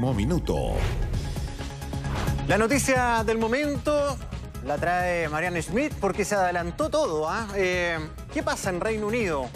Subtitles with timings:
[0.00, 0.72] Minuto.
[2.48, 4.16] La noticia del momento
[4.64, 7.28] la trae Marianne Schmidt porque se adelantó todo.
[7.28, 7.46] ¿ah?
[7.54, 7.98] Eh,
[8.32, 9.46] ¿Qué pasa en Reino Unido?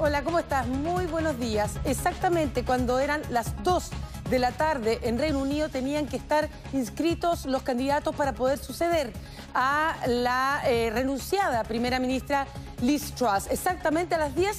[0.00, 0.66] Hola, ¿cómo estás?
[0.66, 1.74] Muy buenos días.
[1.84, 3.90] Exactamente cuando eran las 2
[4.30, 9.12] de la tarde en Reino Unido tenían que estar inscritos los candidatos para poder suceder
[9.52, 12.46] a la eh, renunciada primera ministra
[12.80, 13.46] Liz Truss.
[13.50, 14.56] Exactamente a las 10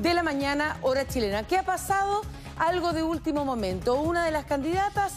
[0.00, 1.44] de la mañana, hora chilena.
[1.44, 2.22] ¿Qué ha pasado?
[2.60, 3.94] Algo de último momento.
[3.94, 5.14] Una de las candidatas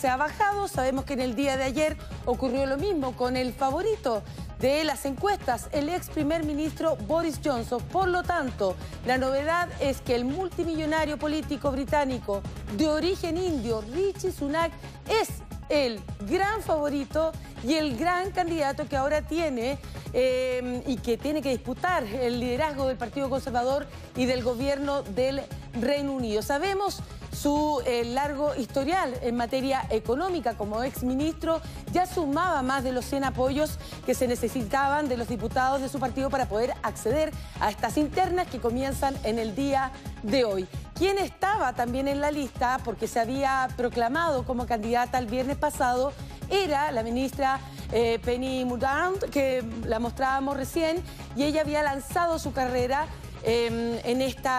[0.00, 0.66] se ha bajado.
[0.66, 4.22] Sabemos que en el día de ayer ocurrió lo mismo con el favorito
[4.60, 7.82] de las encuestas, el ex primer ministro Boris Johnson.
[7.92, 12.40] Por lo tanto, la novedad es que el multimillonario político británico
[12.78, 14.72] de origen indio, Richie Sunak,
[15.06, 15.28] es
[15.68, 16.00] el
[16.30, 19.78] gran favorito y el gran candidato que ahora tiene
[20.12, 25.42] eh, y que tiene que disputar el liderazgo del Partido Conservador y del gobierno del
[25.80, 26.42] Reino Unido.
[26.42, 27.02] Sabemos
[27.32, 31.60] su eh, largo historial en materia económica como exministro
[31.92, 35.98] ya sumaba más de los 100 apoyos que se necesitaban de los diputados de su
[35.98, 40.66] partido para poder acceder a estas internas que comienzan en el día de hoy.
[40.94, 46.12] Quien estaba también en la lista, porque se había proclamado como candidata el viernes pasado,
[46.50, 47.60] era la ministra
[47.92, 51.02] eh, Penny Mordaunt, que la mostrábamos recién,
[51.36, 53.06] y ella había lanzado su carrera
[53.42, 54.50] em, en este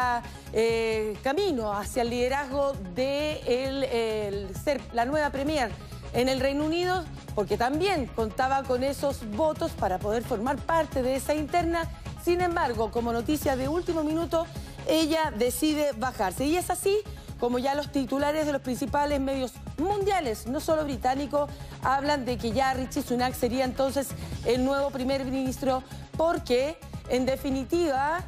[1.23, 5.71] camino hacia el liderazgo de ser la nueva premier
[6.13, 11.15] en el Reino Unido, porque también contaba con esos votos para poder formar parte de
[11.15, 11.87] esa interna.
[12.23, 14.45] Sin embargo, como noticia de último minuto,
[14.87, 16.45] ella decide bajarse.
[16.45, 16.97] Y es así
[17.39, 21.49] como ya los titulares de los principales medios mundiales, no solo británicos,
[21.83, 24.09] hablan de que ya Richie Sunak sería entonces
[24.45, 25.83] el nuevo primer ministro
[26.17, 26.77] porque,
[27.09, 28.23] en definitiva,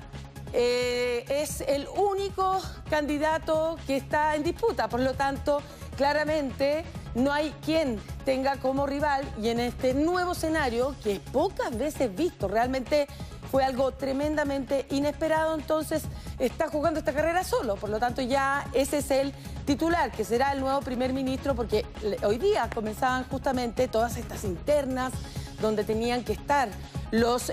[0.54, 4.88] eh, es el único candidato que está en disputa.
[4.88, 5.62] Por lo tanto,
[5.98, 6.84] claramente
[7.16, 12.48] no hay quien tenga como rival y en este nuevo escenario, que pocas veces visto,
[12.48, 13.08] realmente
[13.54, 16.02] fue algo tremendamente inesperado, entonces
[16.40, 17.76] está jugando esta carrera solo.
[17.76, 19.32] Por lo tanto, ya ese es el
[19.68, 21.86] titular, que será el nuevo primer ministro, porque
[22.24, 25.14] hoy día comenzaban justamente todas estas internas
[25.62, 26.68] donde tenían que estar
[27.12, 27.52] los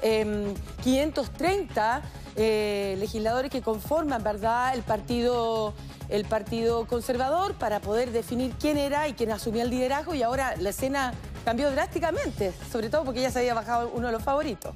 [0.83, 2.03] 530 em,
[2.37, 5.75] eh, legisladores que conforman, ¿verdad?, el partido,
[6.09, 10.57] el partido conservador para poder definir quién era y quién asumía el liderazgo y ahora
[10.57, 11.13] la escena
[11.45, 14.73] cambió drásticamente, sobre todo porque ya se había bajado uno de los favoritos.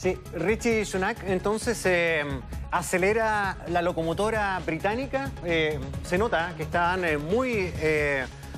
[0.00, 2.24] Sí, Richie Sunak entonces eh,
[2.70, 5.30] acelera la locomotora británica.
[5.44, 7.70] Eh, se nota que están eh, muy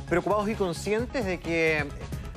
[0.09, 1.85] preocupados y conscientes de que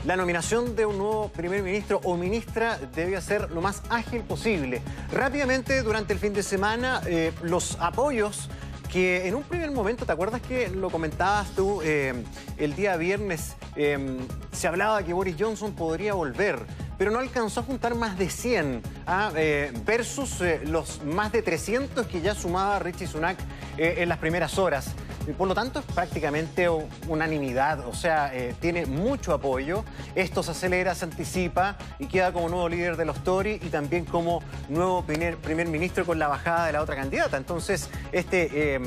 [0.06, 4.82] la nominación de un nuevo primer ministro o ministra debe ser lo más ágil posible.
[5.12, 7.00] Rápidamente, durante el fin de semana,
[7.44, 8.50] los apoyos
[8.92, 13.56] que en un primer momento, ¿te acuerdas que lo comentabas tú el día viernes?
[13.76, 16.66] se hablaba que Boris Johnson podría volver
[16.98, 19.32] pero no alcanzó a juntar más de 100 ¿ah?
[19.36, 23.38] eh, versus eh, los más de 300 que ya sumaba Richie Sunak
[23.78, 24.92] eh, en las primeras horas.
[25.38, 26.70] Por lo tanto, es prácticamente
[27.08, 29.84] unanimidad, o sea, tiene mucho apoyo.
[30.14, 34.06] Esto se acelera, se anticipa y queda como nuevo líder de los Tories y también
[34.06, 37.38] como nuevo primer, primer ministro con la bajada de la otra candidata.
[37.38, 38.80] Entonces, este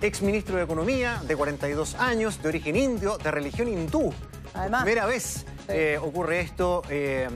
[0.00, 4.14] ex ministro de Economía, de 42 años, de origen indio, de religión hindú,
[4.54, 7.28] Además, primera vez eh, ocurre esto eh,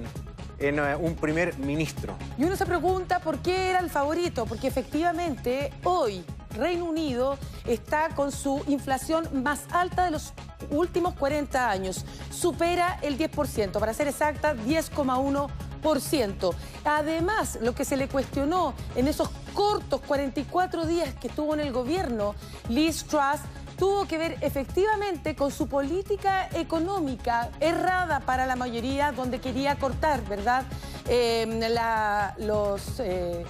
[0.59, 2.15] en eh, un primer ministro.
[2.37, 6.25] Y uno se pregunta por qué era el favorito, porque efectivamente hoy
[6.57, 10.33] Reino Unido está con su inflación más alta de los
[10.71, 12.05] últimos 40 años.
[12.31, 16.55] Supera el 10%, para ser exacta, 10,1%.
[16.85, 21.73] Además, lo que se le cuestionó en esos cortos 44 días que estuvo en el
[21.73, 22.35] gobierno,
[22.69, 23.41] Liz Truss
[23.79, 30.23] tuvo que ver efectivamente con su política económica errada para la mayoría, donde quería cortar,
[30.29, 30.65] ¿verdad?
[31.09, 31.61] Em,
[32.39, 33.01] los...
[33.01, 33.47] Eh,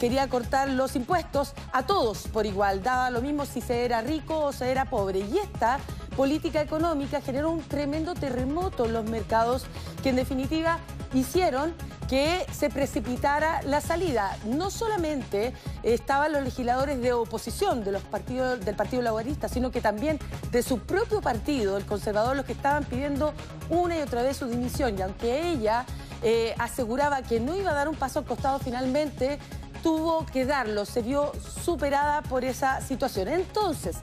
[0.00, 4.40] quería cortar los impuestos a todos por igual, daba lo mismo si se era rico
[4.40, 5.20] o se era pobre.
[5.20, 5.78] Y esta
[6.16, 9.66] política económica generó un tremendo terremoto en los mercados
[10.02, 10.78] que en definitiva
[11.14, 11.74] hicieron
[12.08, 14.36] que se precipitara la salida.
[14.44, 15.52] No solamente
[15.82, 20.18] estaban los legisladores de oposición de los partidos, del Partido Laborista, sino que también
[20.50, 23.32] de su propio partido, el conservador, los que estaban pidiendo
[23.70, 24.98] una y otra vez su dimisión.
[24.98, 25.86] Y aunque ella
[26.22, 29.38] eh, aseguraba que no iba a dar un paso al costado finalmente,
[29.82, 31.32] tuvo que darlo, se vio
[31.64, 33.28] superada por esa situación.
[33.28, 33.98] Entonces,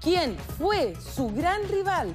[0.00, 2.14] ¿quién fue su gran rival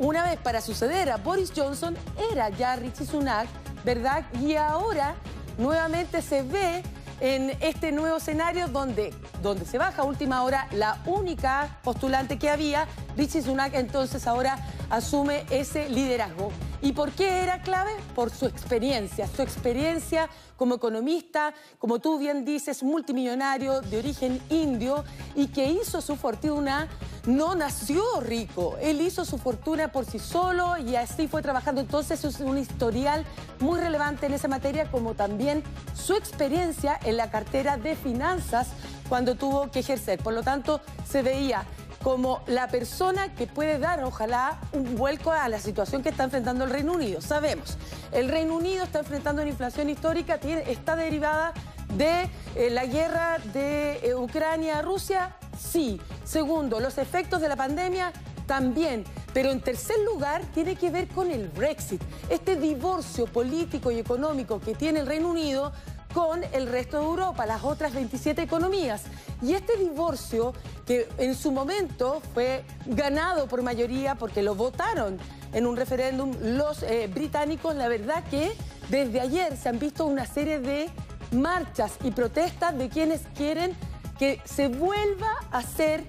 [0.00, 1.94] una vez para suceder a Boris Johnson
[2.32, 3.46] era ya Richie Sunak,
[3.84, 4.24] ¿verdad?
[4.40, 5.14] Y ahora
[5.58, 6.82] nuevamente se ve
[7.20, 9.12] en este nuevo escenario donde,
[9.42, 14.58] donde se baja a última hora la única postulante que había, Richie Sunak entonces ahora
[14.88, 16.50] asume ese liderazgo.
[16.82, 17.90] ¿Y por qué era clave?
[18.14, 25.04] Por su experiencia, su experiencia como economista, como tú bien dices, multimillonario de origen indio
[25.34, 26.88] y que hizo su fortuna,
[27.26, 31.80] no nació rico, él hizo su fortuna por sí solo y así fue trabajando.
[31.80, 33.24] Entonces es un historial
[33.60, 35.62] muy relevante en esa materia, como también
[35.94, 38.68] su experiencia en la cartera de finanzas
[39.08, 40.18] cuando tuvo que ejercer.
[40.20, 41.64] Por lo tanto, se veía
[42.02, 46.64] como la persona que puede dar, ojalá, un vuelco a la situación que está enfrentando
[46.64, 47.20] el Reino Unido.
[47.20, 47.76] Sabemos,
[48.12, 51.52] el Reino Unido está enfrentando una inflación histórica, está derivada
[51.96, 56.00] de eh, la guerra de eh, Ucrania-Rusia, sí.
[56.30, 58.12] Segundo, los efectos de la pandemia,
[58.46, 59.02] también.
[59.34, 64.60] Pero en tercer lugar, tiene que ver con el Brexit, este divorcio político y económico
[64.60, 65.72] que tiene el Reino Unido
[66.14, 69.02] con el resto de Europa, las otras 27 economías.
[69.42, 70.54] Y este divorcio,
[70.86, 75.18] que en su momento fue ganado por mayoría porque lo votaron
[75.52, 78.52] en un referéndum los eh, británicos, la verdad que
[78.88, 80.90] desde ayer se han visto una serie de
[81.32, 83.76] marchas y protestas de quienes quieren
[84.20, 86.04] que se vuelva a ser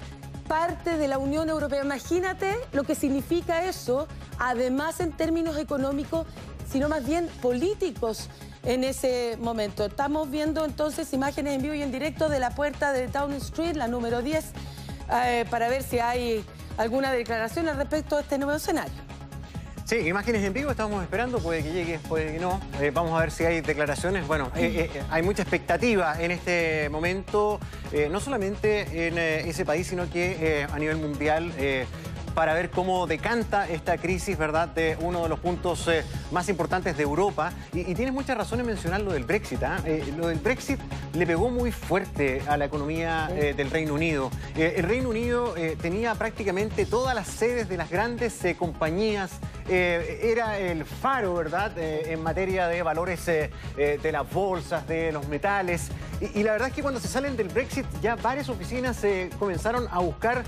[0.50, 1.82] parte de la Unión Europea.
[1.82, 4.06] Imagínate lo que significa eso,
[4.38, 6.28] además en términos económicos,
[6.70, 8.28] sino más bien políticos
[8.64, 9.86] en ese momento.
[9.86, 13.78] Estamos viendo entonces imágenes en vivo y en directo de la puerta de Town Street,
[13.78, 14.44] la número 10,
[15.24, 16.44] eh, para ver si hay
[16.78, 19.11] alguna declaración al respecto de este nuevo escenario.
[19.92, 22.62] Sí, imágenes en vivo, estamos esperando, puede que llegue, puede que no.
[22.80, 24.26] Eh, vamos a ver si hay declaraciones.
[24.26, 27.60] Bueno, eh, hay mucha expectativa en este momento,
[28.10, 31.52] no solamente en ese país, sino que a nivel mundial
[32.34, 36.98] para ver cómo decanta esta crisis, ¿verdad?, de uno de los puntos eh, más importantes
[36.98, 37.52] de Europa.
[37.74, 39.62] Y, tienes mucha razón en mencionar lo del Brexit.
[39.64, 39.80] ¿ah?
[39.86, 40.80] Eh, lo del Brexit
[41.14, 44.32] le pegó muy fuerte a la economía eh, del Reino Unido.
[44.56, 49.32] el Reino Unido tenía prácticamente todas las sedes de las grandes compañías
[49.68, 55.90] era el faro, ¿verdad?, en materia de valores de las bolsas, de los metales.
[56.20, 59.02] Y, la verdad es que cuando se salen del Brexit ya varias oficinas
[59.40, 60.44] comenzaron a buscar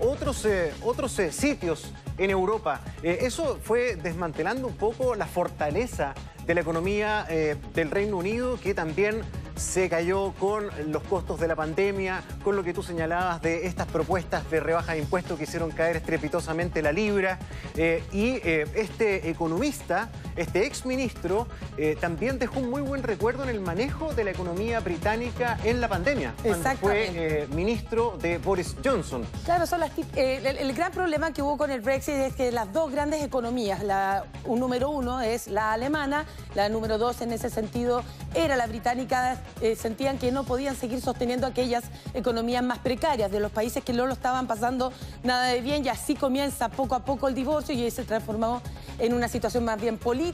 [0.00, 0.46] otros,
[0.82, 2.80] otros sitios en Europa.
[3.02, 6.14] Eh, eso fue desmantelando un poco la fortaleza
[6.46, 9.22] de la economía eh, del Reino Unido, que también
[9.60, 13.86] se cayó con los costos de la pandemia, con lo que tú señalabas de estas
[13.86, 17.38] propuestas de rebaja de impuestos que hicieron caer estrepitosamente la libra.
[17.76, 20.08] Eh, y eh, este economista,
[20.40, 21.46] este exministro,
[21.76, 25.80] eh, también dejó un muy buen recuerdo en el manejo de la economía británica en
[25.80, 29.24] la pandemia, cuando fue ministro de Boris Johnson.
[29.44, 32.90] Claro, son las, el, gran problema que hubo con el Brexit es que las dos
[32.90, 38.02] grandes economías, la un número uno es la alemana, la número dos en ese sentido
[38.34, 41.84] era la británica, eh, sentían que no podían seguir sosteniendo aquellas
[42.14, 44.92] economías más precarias de los países que no lo estaban pasando
[45.22, 48.62] nada de bien y así comienza poco a poco el divorcio y se transformó
[48.98, 50.29] en una situación más bien política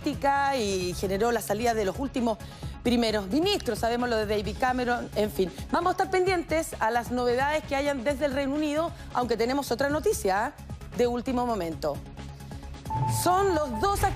[0.56, 2.38] y generó la salida de los últimos
[2.82, 5.50] primeros ministros, sabemos lo de David Cameron, en fin.
[5.72, 9.72] Vamos a estar pendientes a las novedades que hayan desde el Reino Unido, aunque tenemos
[9.72, 10.62] otra noticia ¿eh?
[10.96, 11.96] de último momento.
[13.22, 14.14] Son los dos activistas